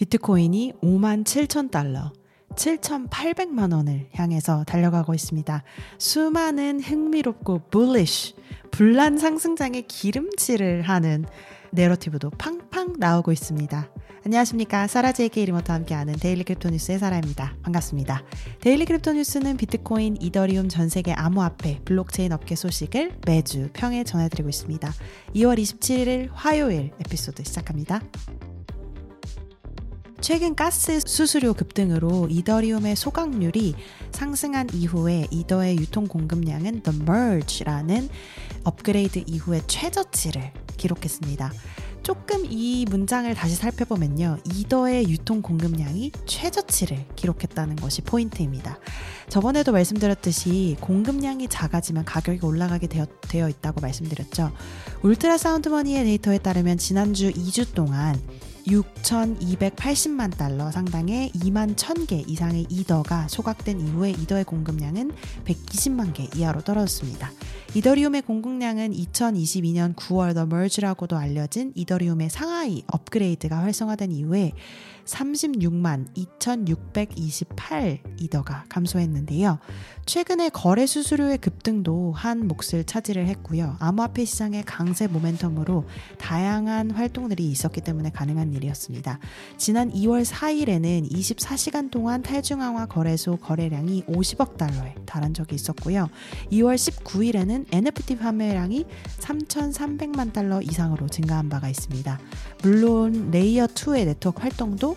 [0.00, 2.10] 비트코인이 5만 7천 달러,
[2.56, 5.62] 7,800만 원을 향해서 달려가고 있습니다.
[5.98, 8.34] 수많은 흥미롭고 bullish,
[8.70, 11.26] 불난 상승장의 기름칠을 하는
[11.72, 13.90] 내러티브도 팡팡 나오고 있습니다.
[14.24, 14.86] 안녕하십니까.
[14.86, 17.56] 사라제이케 리모트와 함께하는 Daily Crypto 뉴스의 사라입니다.
[17.62, 18.24] 반갑습니다.
[18.62, 24.90] Daily Crypto 뉴스는 비트코인, 이더리움 전 세계 암호화폐, 블록체인 업계 소식을 매주 평일 전해드리고 있습니다.
[25.34, 28.00] 2월 27일 화요일 에피소드 시작합니다.
[30.20, 33.74] 최근 가스 수수료 급등으로 이더리움의 소각률이
[34.12, 38.08] 상승한 이후에 이더의 유통 공급량은 The Merge라는
[38.64, 41.52] 업그레이드 이후의 최저치를 기록했습니다.
[42.02, 44.38] 조금 이 문장을 다시 살펴보면요.
[44.44, 48.78] 이더의 유통 공급량이 최저치를 기록했다는 것이 포인트입니다.
[49.28, 54.52] 저번에도 말씀드렸듯이 공급량이 작아지면 가격이 올라가게 되어, 되어 있다고 말씀드렸죠.
[55.02, 58.20] 울트라 사운드머니의 데이터에 따르면 지난주 2주 동안
[58.66, 65.12] 6,280만 달러 상당의 2만 1,000개 이상의 이더가 소각된 이후에 이더의 공급량은
[65.44, 67.30] 120만 개 이하로 떨어졌습니다.
[67.74, 74.52] 이더리움의 공급량은 2022년 9월 더 머지라고도 알려진 이더리움의 상하이 업그레이드가 활성화된 이후에
[75.04, 79.58] 36만 2,628 이더가 감소했는데요.
[80.06, 83.76] 최근에 거래 수수료의 급등도 한 몫을 차지를 했고요.
[83.80, 85.84] 암호화폐 시장의 강세 모멘텀으로
[86.18, 89.18] 다양한 활동들이 있었기 때문에 가능한 일이었습니다.
[89.56, 96.08] 지난 2월 4일에는 24시간 동안 탈중앙화 거래소 거래량이 50억 달러에 달한 적이 있었고요.
[96.52, 98.84] 2월 19일에는 NFT 판매량이
[99.20, 102.18] 3,300만 달러 이상으로 증가한 바가 있습니다.
[102.62, 104.96] 물론 layer 2의 네트워크 활동도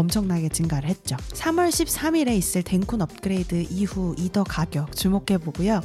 [0.00, 1.16] 엄청나게 증가를 했죠.
[1.16, 5.80] 3월 13일에 있을 덴쿤 업그레이드 이후 이더 가격 주목해 보고요.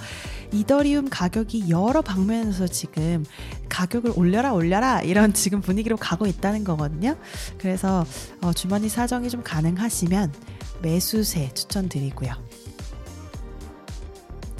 [0.52, 3.26] 이더리움 가격이 여러 방면에서 지금
[3.70, 7.16] 가격을 올려라 올려라 이런 지금 분위기로 가고 있다는 거거든요.
[7.58, 8.06] 그래서
[8.42, 10.34] 어, 주머니 사정이 좀 가능하시면
[10.82, 12.45] 매수세 추천드리고요.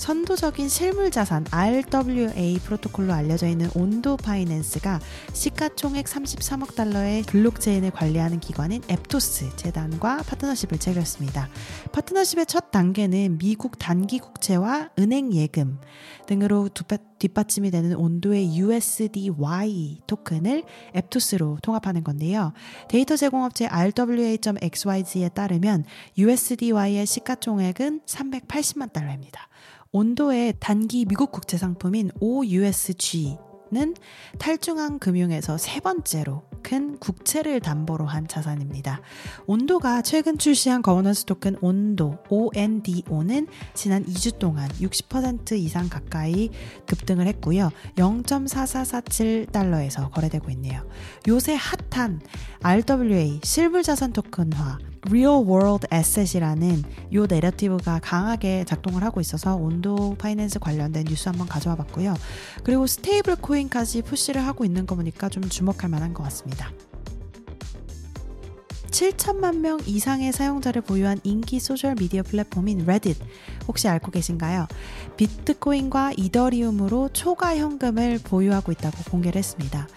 [0.06, 5.00] 선도적인 실물 자산 RWA 프로토콜로 알려져 있는 온도 파이낸스가
[5.34, 11.50] 시가총액 33억 달러의 블록체인을 관리하는 기관인 앱토스 재단과 파트너십을 체결했습니다.
[11.92, 15.80] 파트너십의 첫 단계는 미국 단기 국채와 은행 예금
[16.28, 16.70] 등으로
[17.18, 22.54] 뒷받침이 되는 온도의 USDY 토큰을 앱토스로 통합하는 건데요.
[22.90, 25.84] 데이터 제공업체 RWA.xyz에 따르면
[26.16, 29.50] USDY의 시가총액은 380만 달러입니다.
[29.96, 33.96] 온도의 단기 미국 국채 상품인 OUSG는
[34.38, 39.00] 탈중앙 금융에서 세 번째로 큰 국채를 담보로 한 자산입니다.
[39.48, 46.50] 온도가 최근 출시한 거버넌스 토큰 온도 ONDO는 지난 2주 동안 60% 이상 가까이
[46.88, 47.70] 급등을 했고요.
[47.96, 50.86] 0.4447달러에서 거래되고 있네요.
[51.30, 51.58] 요새
[51.90, 52.20] 핫한
[52.62, 56.84] RWA 실물 자산 토큰화 Real World Asset이라는
[57.14, 62.16] 요 내러티브가 강하게 작동을 하고 있어서 온도 파이낸스 관련된 뉴스 한번 가져와 봤고요.
[62.64, 66.72] 그리고 stable 코인까지 push를 하고 있는 거 보니까 좀 주목할 만한 것 같습니다.
[68.96, 73.18] 7천만 명 이상의 사용자를 보유한 인기 소셜 미디어 플랫폼인 레딧
[73.68, 74.68] 혹시 알고 계신가요?
[75.18, 79.88] 비트코인과 이더리움으로 초과 현금을 보유하고 있다고 공개를 했습니다.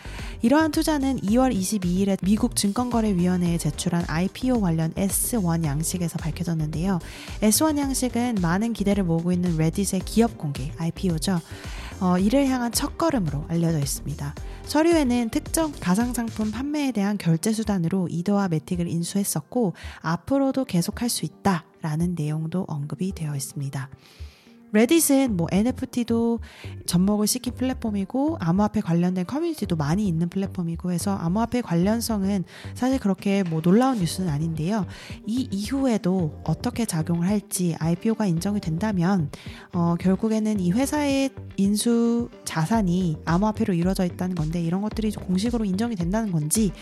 [0.41, 7.00] 이러한 투자는 2월 22일에 미국 증권거래위원회에 제출한 IPO 관련 S1 양식에서 밝혀졌는데요.
[7.41, 11.41] S1 양식은 많은 기대를 모으고 있는 레딧의 기업 공개 IPO죠.
[12.00, 14.34] 어, 이를 향한 첫걸음으로 알려져 있습니다.
[14.66, 19.72] 서류에는 특정 가상상품 판매에 대한 결제 수단으로 이더와 매틱을 인수했었고
[20.03, 23.88] 앞으로도 계속할 수 있다라는 내용도 언급이 되어 있습니다.
[24.73, 26.41] 레딧은 뭐 NFT도
[26.87, 33.61] 접목을 시킨 플랫폼이고 암호화폐 관련된 커뮤니티도 많이 있는 플랫폼이고 해서 암호화폐 관련성은 사실 그렇게 뭐
[33.61, 34.87] 놀라운 뉴스는 아닌데요.
[35.27, 39.31] 이 이후에도 어떻게 작용을 할지 IPO가 인정이 된다면
[39.73, 46.31] 어, 결국에는 이 회사의 인수 자산이 암호화폐로 이루어져 있다는 건데 이런 것들이 공식으로 인정이 된다는
[46.31, 46.73] 건지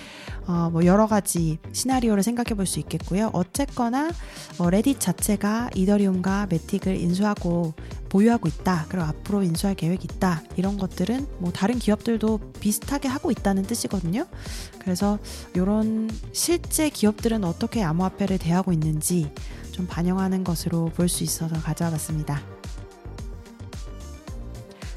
[0.47, 3.31] 어, 뭐 여러 가지 시나리오를 생각해 볼 수 있겠고요.
[3.32, 4.11] 어쨌거나
[4.59, 7.73] 어, 레딧 자체가 이더리움과 매틱을 인수하고
[8.08, 8.87] 보유하고 있다.
[8.88, 10.43] 그리고 앞으로 인수할 계획이 있다.
[10.56, 14.26] 이런 것들은 뭐 다른 기업들도 비슷하게 하고 있다는 뜻이거든요.
[14.78, 15.19] 그래서
[15.55, 19.31] 이런 실제 기업들은 어떻게 암호화폐를 대하고 있는지
[19.73, 22.40] 좀 반영하는 것으로 볼 수 있어서 가져와봤습니다.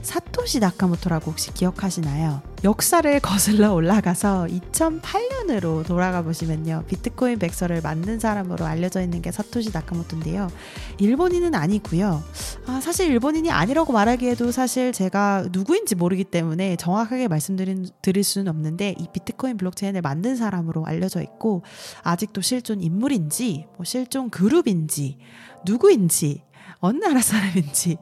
[0.01, 2.41] 사토시 나카모토라고 혹시 기억하시나요?
[2.63, 6.85] 역사를 거슬러 올라가서 2008년으로 돌아가 보시면요.
[6.87, 10.49] 비트코인 백서를 만든 사람으로 알려져 있는 게 사토시 나카모토인데요.
[10.97, 12.23] 일본인은 아니고요.
[12.65, 19.07] 아, 사실 일본인이 아니라고 말하기에도 사실 제가 누구인지 모르기 때문에 정확하게 말씀드릴 수는 없는데 이
[19.11, 21.63] 비트코인 블록체인을 만든 사람으로 알려져 있고
[22.03, 25.17] 아직도 실존 인물인지 뭐 실존 그룹인지
[25.65, 26.43] 누구인지
[26.79, 27.97] 어느 나라 사람인지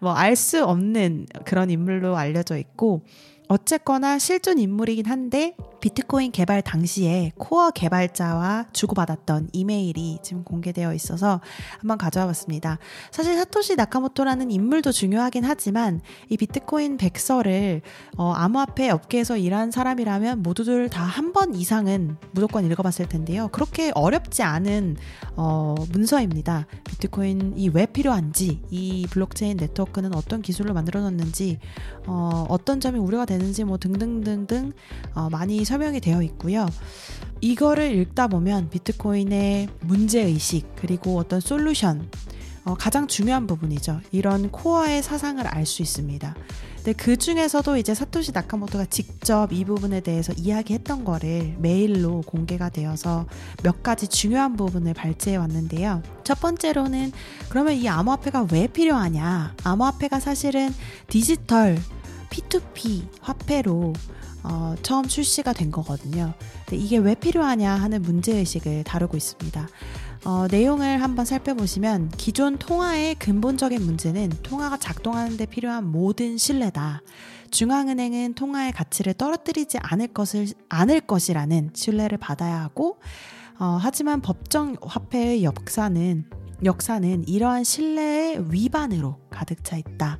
[0.00, 3.02] 뭐 알 수 없는 그런 인물로 알려져 있고
[3.52, 11.40] 어쨌거나 실존 인물이긴 한데 비트코인 개발 당시에 core 개발자와 주고받았던 이메일이 지금 공개되어 있어서
[11.80, 12.78] 한번 가져와 봤습니다.
[13.10, 17.82] 사실 사토시 나카모토라는 인물도 중요하긴 하지만 이 비트코인 백서를
[18.16, 23.48] 어, 암호화폐 업계에서 일한 사람이라면 모두들 다 한 번 이상은 무조건 읽어봤을 텐데요.
[23.52, 24.96] 그렇게 어렵지 않은
[25.34, 26.66] 어, 문서입니다.
[26.84, 31.58] 비트코인이 왜 필요한지, 이 블록체인 네트워크는 어떤 기술로 만들어졌는지,
[32.06, 34.72] 어, 어떤 점이 우려가 되는 지 뭐 등등등등
[35.14, 36.66] 어, 많이 설명이 되어 있고요.
[37.40, 42.08] 이거를 읽다 보면 비트코인의 문제의식, 그리고 어떤 솔루션,
[42.64, 44.00] 어, 가장 중요한 부분이죠.
[44.12, 46.34] 이런 코어의 사상을 알 수 있습니다.
[46.76, 53.26] 근데 그 중에서도 이제 사토시 나카모토가 직접 이 부분에 대해서 이야기했던 거를 메일로 공개가 되어서
[53.62, 56.02] 몇 가지 중요한 부분을 발제해 왔는데요.
[56.24, 57.12] 첫 번째로는
[57.48, 59.54] 그러면 이 암호화폐가 왜 필요하냐?
[59.62, 60.74] 암호화폐가 사실은
[61.08, 61.78] 디지털
[62.32, 63.92] P2P 화폐로
[64.42, 66.34] 어, 처음 출시가 된 거거든요.
[66.66, 69.68] 근데 이게 왜 필요하냐 하는 문제의식을 다루고 있습니다.
[70.24, 77.02] 어, 내용을 한번 살펴보시면 기존 통화의 근본적인 문제는 통화가 작동하는 데 필요한 모든 신뢰다.
[77.50, 82.98] 중앙은행은 통화의 가치를 떨어뜨리지 않을 것을 않을 것이라는 신뢰를 받아야 하고
[83.58, 86.24] 어, 하지만 법정 화폐의 역사는
[86.64, 90.18] 역사는 이러한 신뢰의 위반으로 가득 차 있다.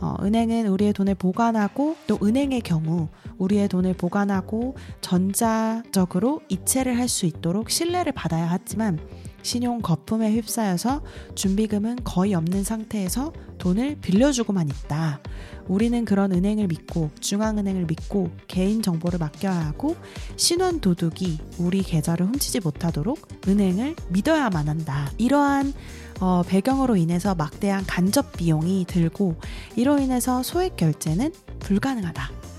[0.00, 3.08] 어, 은행은 우리의 돈을 보관하고 또 은행의 경우
[3.38, 8.98] 우리의 돈을 보관하고 전자적으로 이체를 할 수 있도록 신뢰를 받아야 하지만
[9.42, 11.02] 신용 거품에 휩싸여서
[11.34, 15.20] 준비금은 거의 없는 상태에서 돈을 빌려주고만 있다.
[15.68, 19.96] 우리는 그런 은행을 믿고 중앙은행을 믿고 개인 정보를 맡겨야 하고
[20.36, 25.10] 신원 도둑이 우리 계좌를 훔치지 못하도록 은행을 믿어야만 한다.
[25.18, 25.72] 이러한
[26.20, 29.36] 어, 배경으로 인해서 막대한 간접 비용이 들고
[29.76, 32.51] 이로 인해서 소액 결제는 불가능하다.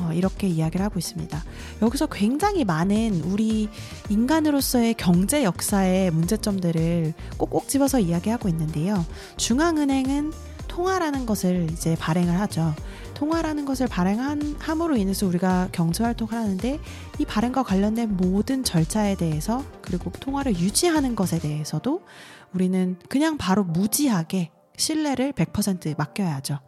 [0.00, 1.42] 어, 이렇게 이야기를 하고 있습니다.
[1.82, 3.68] 여기서 굉장히 많은 우리
[4.08, 9.04] 인간으로서의 경제 역사의 문제점들을 꼭꼭 집어서 이야기하고 있는데요.
[9.36, 10.32] 중앙은행은
[10.68, 12.74] 통화라는 것을 이제 발행을 하죠.
[13.14, 16.78] 통화라는 것을 발행함으로 인해서 우리가 경제 활동을 하는데
[17.18, 22.02] 이 발행과 관련된 모든 절차에 대해서 그리고 통화를 유지하는 것에 대해서도
[22.54, 26.60] 우리는 그냥 바로 무지하게 신뢰를 100% 맡겨야죠.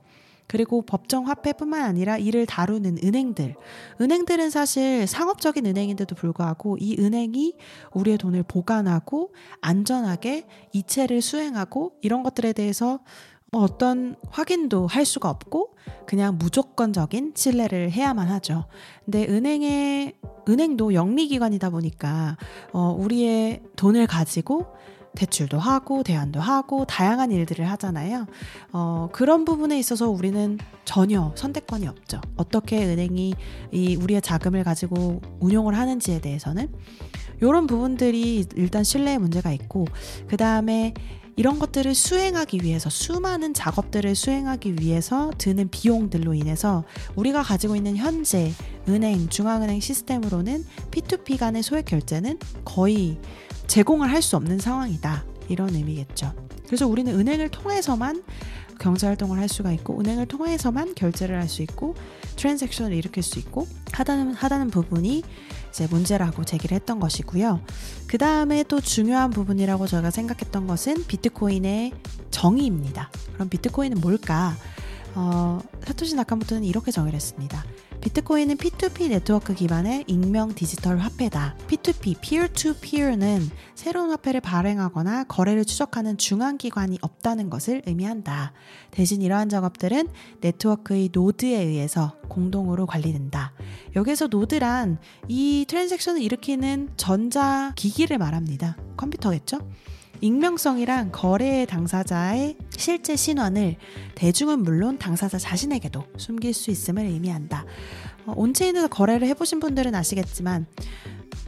[0.53, 3.57] 그리고 법정 화폐뿐만 아니라 이를 다루는 은행들.
[4.03, 7.55] 은행들은 사실 상업적인 은행인데도 불구하고 이 은행이
[7.95, 9.33] 우리의 돈을 보관하고
[9.63, 13.01] 안전하게 이체를 수행하고 이런 것들에 대해서
[13.51, 15.75] 어떤 확인도 할 수가 없고
[16.07, 18.67] 그냥 무조건적인 신뢰를 해야만 하죠.
[19.07, 20.19] 근데 은행의
[20.51, 22.37] 은행도 영리기관이다 보니까
[22.73, 24.67] 어, 우리의 돈을 가지고
[25.17, 28.27] 대출도 하고 대안도 하고 다양한 일들을 하잖아요.
[28.73, 32.21] 어, 그런 부분에 있어서 우리는 전혀 선택권이 없죠.
[32.37, 33.35] 어떻게 은행이
[33.73, 36.73] 이 우리의 자금을 가지고 운용을 하는지에 대해서는
[37.41, 39.87] 이런 부분들이 일단 신뢰의 문제가 있고
[40.29, 40.95] 그 다음에
[41.37, 46.85] 이런 것들을 수행하기 위해서 수많은 작업들을 수행하기 위해서 드는 비용들로 인해서
[47.17, 48.53] 우리가 가지고 있는 현재
[48.89, 53.19] 은행 중앙은행 시스템으로는 P2P 간의 소액 결제는 거의
[53.73, 55.25] 제공을 할 수 없는 상황이다.
[55.49, 56.35] 이런 의미겠죠.
[56.67, 58.23] 그래서 우리는 은행을 통해서만
[58.79, 61.95] 경제 활동을 할 수가 있고 은행을 통해서만 결제를 할 수 있고
[62.37, 65.23] 트랜잭션을 일으킬 수 있고 하다는 하다는 부분이
[65.71, 67.63] 이제 문제라고 제기를 했던 것이고요.
[68.07, 71.93] 그 다음에 또 중요한 부분이라고 제가 생각했던 것은 비트코인의
[72.31, 73.11] 정의입니다.
[73.33, 74.55] 그럼 비트코인은 뭘까?
[75.15, 77.65] 어, 사토시 나카모토는 이렇게 정의를 했습니다.
[78.03, 81.55] 비트코인은 P2P 네트워크 기반의 익명 디지털 화폐다.
[81.69, 88.53] P2P, peer-to-peer는 새로운 화폐를 발행하거나 거래를 추적하는 중앙기관이 없다는 것을 의미한다.
[88.91, 90.09] 대신 이러한 작업들은
[90.41, 93.53] 네트워크의 노드에 의해서 공동으로 관리된다.
[93.95, 98.77] 여기서 노드란 이 트랜잭션을 일으키는 전자기기를 말합니다.
[98.97, 99.61] 컴퓨터겠죠?
[100.23, 103.75] 익명성이란 거래의 당사자의 실제 신원을
[104.15, 107.67] 대중은 물론 당사자 자신에게도 숨길 수 있음을 의미한다.
[108.27, 110.67] 어, on-chain에서 거래를 해보신 분들은 아시겠지만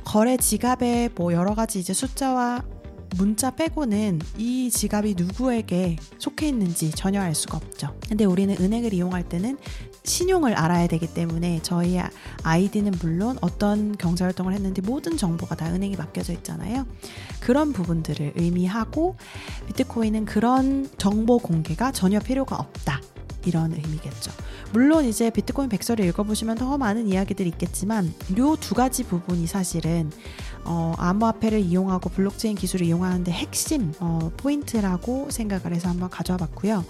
[0.05, 2.65] 거래 지갑에 뭐 여러 가지 이제 숫자와
[3.17, 7.97] 문자 빼고는 이 지갑이 누구에게 속해 있는지 전혀 알 수가 없죠.
[8.09, 9.59] 근데 우리는 은행을 이용할 때는
[10.05, 11.99] 신용을 알아야 되기 때문에 저희
[12.43, 16.87] 아이디는 물론 어떤 경제활동을 했는지 모든 정보가 다 은행에 맡겨져 있잖아요.
[17.41, 19.17] 그런 부분들을 의미하고
[19.69, 23.01] 비트코인은 그런 정보 공개가 전혀 필요가 없다.
[23.47, 24.33] 이런 의미겠죠.
[24.73, 30.11] 물론 이제 비트코인 백서를 읽어보시면 더 많은 이야기들이 있겠지만 요 두 가지 부분이 사실은
[30.65, 36.85] 어, 암호화폐를 이용하고 블록체인 기술을 이용하는데 핵심 어, 포인트라고 생각을 해서 한번 가져와 봤고요.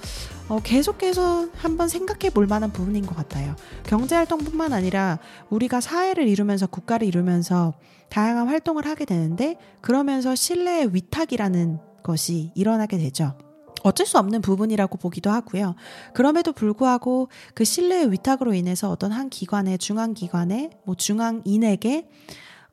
[0.49, 3.57] 어, 계속해서 한번 생각해 볼 만한 부분인 것 같아요.
[3.85, 5.19] 경제활동뿐만 아니라
[5.51, 7.75] 우리가 사회를 이루면서 국가를 이루면서
[8.11, 13.35] 다양한 활동을 하게 되는데 그러면서 신뢰의 위탁이라는 것이 일어나게 되죠.
[13.83, 15.75] 어쩔 수 없는 부분이라고 보기도 하고요.
[16.15, 22.09] 그럼에도 불구하고 그 신뢰의 위탁으로 인해서 어떤 한 기관의 중앙기관의 뭐 중앙인에게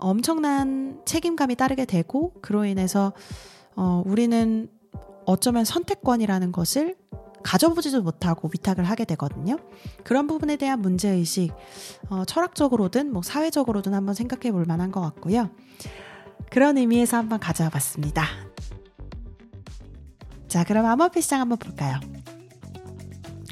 [0.02, 3.14] 엄청난 책임감이 따르게 되고 그로 인해서
[3.76, 4.70] 어, 우리는
[5.26, 6.98] 어쩌면 선택권이라는 것을
[7.44, 9.58] 가져보지도 못하고 위탁을 하게 되거든요.
[10.04, 11.52] 그런 부분에 대한 문제의식,
[12.10, 15.50] 어, 철학적으로든 뭐 사회적으로든 한번 생각해 볼 만한 것 같고요.
[16.50, 18.26] 그런 의미에서 한번 가져와 봤습니다.
[20.48, 22.00] 자, 그럼 암호화폐 시장 한번 볼까요?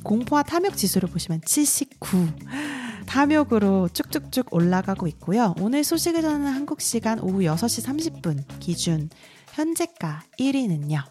[0.03, 2.27] 공포와 탐욕 지수를 보시면 79.
[3.09, 5.55] 탐욕으로 쭉쭉쭉 올라가고 있고요.
[5.59, 9.09] 오늘 소식을 전하는 한국 시간 오후 6시 30분 기준
[9.53, 11.01] 현재가 1위는요.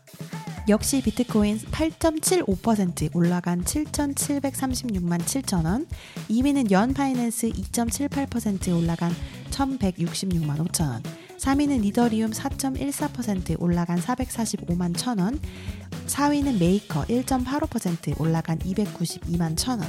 [0.69, 5.88] 역시 비트코인 8.75% 올라간 7,736만 7천 원.
[6.31, 9.12] 2위는 연파이낸스 2.78% 올라간
[9.50, 11.02] 1,166만 5천 원.
[11.38, 15.40] 3위는 이더리움 4.14% 올라간 445만 1천 원.
[16.09, 19.85] 4위는 메이커 1.85% 올라간 292만 1천원.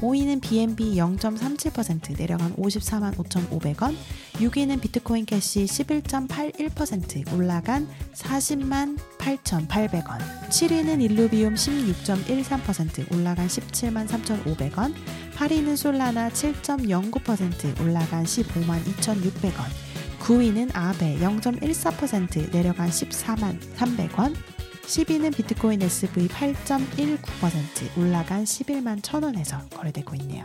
[0.00, 3.96] 5위는 BNB 0.37% 내려간 54만 5,500원.
[4.34, 10.18] 6위는 비트코인 캐시 11.81% 올라간 40만 8,800원.
[10.48, 14.94] 7위는 일루비움 16.13% 올라간 17만 3,500원.
[15.36, 19.92] 8위는 솔라나 7.09% 올라간 15만 2,600원.
[20.20, 24.51] 9위는 아베 0.14% 내려간 14만 300원.
[24.86, 30.44] 10위는 비트코인 SV 8.19% 올라간 11만 1000원에서 거래되고 있네요.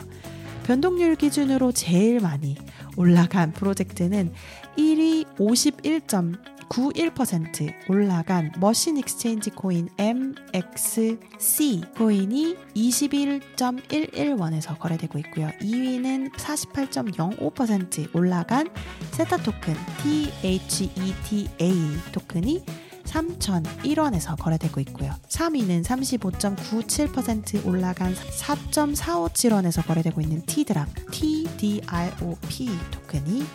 [0.63, 2.57] 변동률 기준으로 제일 많이
[2.97, 4.33] 올라간 프로젝트는
[4.77, 11.19] 1위 91.91% 올라간 머신 익스체인지 코인 MXC
[11.97, 15.51] 코인이 21.11원에서 거래되고 있고요.
[15.61, 18.67] 2위는 48.05% 올라간
[19.11, 22.65] 세타 토큰 THETA 토큰이
[23.07, 25.13] 3,001원에서 거래되고 있고요.
[25.29, 33.45] 3위는 35.97% 올라간 4.457원에서 거래되고 있는 T드랍 TDROP 토큰이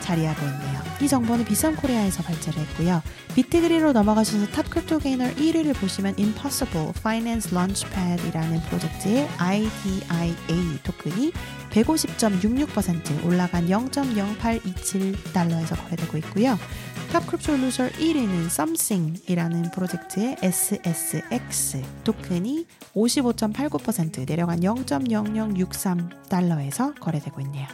[0.00, 0.82] 자리하고 있네요.
[1.00, 3.02] 이 정보는 빗썸코리아에서 발췌를 했고요.
[3.34, 11.32] 비트디그리로 넘어가셔서 top crypto gainer 1위를 보시면 Impossible Finance Launchpad이라는 프로젝트의 IDIA 토큰이
[11.70, 16.58] 150.66% 올라간 0.0827달러에서 거래되고 있고요.
[17.12, 27.66] loser 1위는 Somesing이라는 프로젝트의 SSX 토큰이 55.89% 내려간 0.0063달러에서 거래되고 있네요.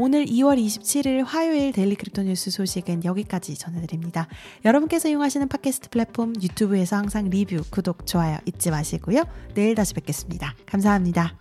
[0.00, 4.28] 오늘 2월 27일 화요일 daily crypto news 소식은 여기까지 전해드립니다.
[4.64, 9.24] 여러분께서 이용하시는 팟캐스트 플랫폼 유튜브에서 항상 리뷰, 구독, 좋아요 잊지 마시고요.
[9.54, 10.54] 내일 다시 뵙겠습니다.
[10.66, 11.36] 감사합니다.